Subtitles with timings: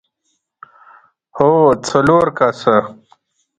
[1.35, 1.51] هو،
[1.89, 2.75] څلور کسه!